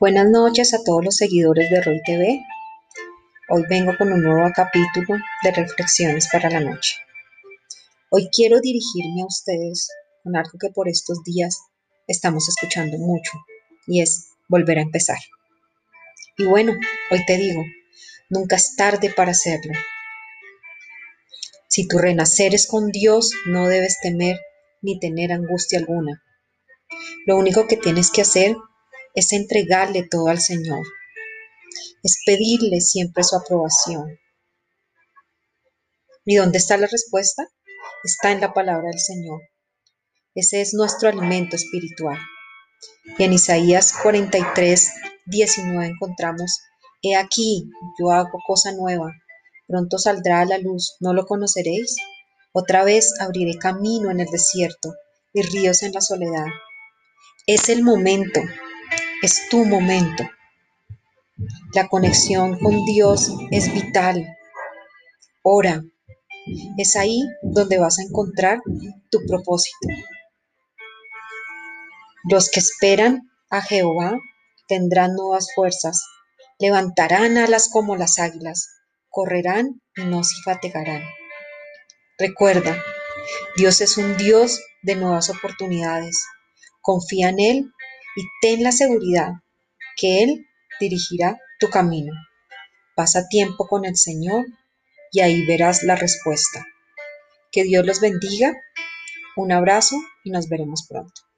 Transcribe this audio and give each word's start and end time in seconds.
Buenas 0.00 0.30
noches 0.30 0.72
a 0.72 0.82
todos 0.82 1.04
los 1.04 1.16
seguidores 1.16 1.68
de 1.68 1.82
Roy 1.82 2.00
TV. 2.02 2.42
Hoy 3.50 3.64
vengo 3.68 3.92
con 3.98 4.10
un 4.10 4.22
nuevo 4.22 4.50
capítulo 4.56 5.18
de 5.42 5.50
reflexiones 5.50 6.26
para 6.32 6.48
la 6.48 6.60
noche. 6.60 6.96
Hoy 8.10 8.30
quiero 8.32 8.60
dirigirme 8.60 9.20
a 9.20 9.26
ustedes 9.26 9.90
con 10.24 10.36
algo 10.36 10.52
que 10.58 10.70
por 10.70 10.88
estos 10.88 11.22
días 11.22 11.60
estamos 12.06 12.48
escuchando 12.48 12.96
mucho 12.96 13.32
y 13.86 14.00
es 14.00 14.30
volver 14.48 14.78
a 14.78 14.82
empezar. 14.84 15.18
Y 16.38 16.46
bueno, 16.46 16.72
hoy 17.10 17.22
te 17.26 17.36
digo, 17.36 17.62
nunca 18.30 18.56
es 18.56 18.76
tarde 18.76 19.12
para 19.14 19.32
hacerlo. 19.32 19.74
Si 21.68 21.86
tu 21.86 21.98
renacer 21.98 22.54
es 22.54 22.66
con 22.66 22.90
Dios, 22.90 23.32
no 23.44 23.68
debes 23.68 24.00
temer 24.00 24.40
ni 24.80 24.98
tener 24.98 25.30
angustia 25.30 25.78
alguna. 25.78 26.22
Lo 27.26 27.36
único 27.36 27.66
que 27.66 27.76
tienes 27.76 28.10
que 28.10 28.22
hacer 28.22 28.56
es 29.14 29.32
entregarle 29.32 30.06
todo 30.08 30.28
al 30.28 30.40
Señor, 30.40 30.86
es 32.02 32.22
pedirle 32.24 32.80
siempre 32.80 33.24
su 33.24 33.36
aprobación. 33.36 34.18
¿Y 36.24 36.36
dónde 36.36 36.58
está 36.58 36.76
la 36.76 36.86
respuesta? 36.86 37.48
Está 38.04 38.32
en 38.32 38.40
la 38.40 38.52
palabra 38.52 38.88
del 38.88 39.00
Señor. 39.00 39.40
Ese 40.34 40.60
es 40.60 40.74
nuestro 40.74 41.08
alimento 41.08 41.56
espiritual. 41.56 42.18
Y 43.18 43.24
en 43.24 43.32
Isaías 43.32 43.94
43, 44.02 44.90
19 45.26 45.86
encontramos, 45.86 46.60
He 47.02 47.16
aquí, 47.16 47.70
yo 47.98 48.10
hago 48.10 48.38
cosa 48.46 48.72
nueva, 48.72 49.10
pronto 49.66 49.98
saldrá 49.98 50.40
a 50.40 50.44
la 50.44 50.58
luz, 50.58 50.96
¿no 51.00 51.14
lo 51.14 51.24
conoceréis? 51.24 51.96
Otra 52.52 52.84
vez 52.84 53.14
abriré 53.20 53.56
camino 53.58 54.10
en 54.10 54.20
el 54.20 54.26
desierto 54.26 54.94
y 55.32 55.42
ríos 55.42 55.82
en 55.82 55.92
la 55.92 56.00
soledad. 56.00 56.46
Es 57.46 57.70
el 57.70 57.82
momento, 57.82 58.40
es 59.22 59.48
tu 59.48 59.64
momento. 59.64 60.24
La 61.74 61.88
conexión 61.88 62.58
con 62.58 62.84
Dios 62.84 63.32
es 63.50 63.72
vital. 63.72 64.36
Ora. 65.42 65.82
Es 66.78 66.96
ahí 66.96 67.22
donde 67.42 67.78
vas 67.78 67.98
a 67.98 68.02
encontrar 68.02 68.60
tu 69.10 69.24
propósito. 69.26 69.88
Los 72.24 72.50
que 72.50 72.60
esperan 72.60 73.30
a 73.50 73.60
Jehová 73.60 74.18
tendrán 74.68 75.14
nuevas 75.14 75.48
fuerzas, 75.54 76.02
levantarán 76.58 77.38
alas 77.38 77.68
como 77.70 77.96
las 77.96 78.18
águilas, 78.18 78.68
correrán 79.08 79.80
y 79.96 80.04
no 80.04 80.24
se 80.24 80.34
fatigarán. 80.44 81.02
Recuerda, 82.18 82.82
Dios 83.56 83.80
es 83.80 83.96
un 83.96 84.16
Dios 84.16 84.60
de 84.82 84.96
nuevas 84.96 85.30
oportunidades. 85.30 86.24
Confía 86.80 87.28
en 87.28 87.40
Él 87.40 87.72
y 88.16 88.22
ten 88.40 88.62
la 88.62 88.72
seguridad 88.72 89.32
que 89.96 90.22
Él 90.22 90.46
dirigirá 90.78 91.38
tu 91.58 91.68
camino. 91.68 92.12
Pasa 92.96 93.28
tiempo 93.28 93.66
con 93.66 93.84
el 93.84 93.96
Señor 93.96 94.46
y 95.12 95.20
ahí 95.20 95.44
verás 95.46 95.82
la 95.82 95.96
respuesta. 95.96 96.66
Que 97.52 97.64
Dios 97.64 97.84
los 97.84 98.00
bendiga. 98.00 98.56
Un 99.36 99.52
abrazo 99.52 99.96
y 100.24 100.30
nos 100.30 100.48
veremos 100.48 100.86
pronto. 100.88 101.29